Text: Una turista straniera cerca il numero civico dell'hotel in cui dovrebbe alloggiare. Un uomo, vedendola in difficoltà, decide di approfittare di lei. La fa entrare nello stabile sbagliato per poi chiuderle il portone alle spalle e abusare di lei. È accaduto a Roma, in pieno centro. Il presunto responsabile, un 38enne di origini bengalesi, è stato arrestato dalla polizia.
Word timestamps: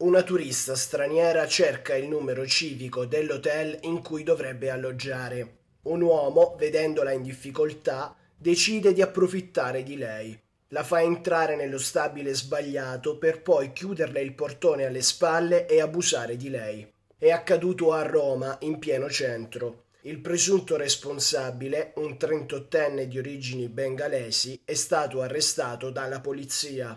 Una 0.00 0.22
turista 0.22 0.76
straniera 0.76 1.44
cerca 1.48 1.96
il 1.96 2.06
numero 2.06 2.46
civico 2.46 3.04
dell'hotel 3.04 3.78
in 3.82 4.00
cui 4.00 4.22
dovrebbe 4.22 4.70
alloggiare. 4.70 5.56
Un 5.82 6.02
uomo, 6.02 6.54
vedendola 6.56 7.10
in 7.10 7.22
difficoltà, 7.22 8.14
decide 8.36 8.92
di 8.92 9.02
approfittare 9.02 9.82
di 9.82 9.96
lei. 9.96 10.40
La 10.68 10.84
fa 10.84 11.02
entrare 11.02 11.56
nello 11.56 11.78
stabile 11.78 12.32
sbagliato 12.32 13.18
per 13.18 13.42
poi 13.42 13.72
chiuderle 13.72 14.20
il 14.20 14.34
portone 14.34 14.86
alle 14.86 15.02
spalle 15.02 15.66
e 15.66 15.80
abusare 15.80 16.36
di 16.36 16.48
lei. 16.48 16.88
È 17.18 17.30
accaduto 17.30 17.92
a 17.92 18.02
Roma, 18.02 18.56
in 18.60 18.78
pieno 18.78 19.10
centro. 19.10 19.86
Il 20.02 20.20
presunto 20.20 20.76
responsabile, 20.76 21.92
un 21.96 22.12
38enne 22.12 23.02
di 23.02 23.18
origini 23.18 23.68
bengalesi, 23.68 24.60
è 24.64 24.74
stato 24.74 25.22
arrestato 25.22 25.90
dalla 25.90 26.20
polizia. 26.20 26.96